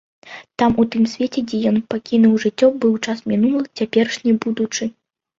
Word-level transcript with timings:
Там, 0.59 0.71
у 0.83 0.83
тым 0.93 1.01
свеце, 1.11 1.41
дзе 1.49 1.59
ён 1.71 1.75
пакінуў 1.93 2.31
жыццё, 2.45 2.69
быў 2.85 2.95
час 3.05 3.21
мінулы, 3.33 3.61
цяперашні, 3.77 4.31
будучы. 4.47 4.83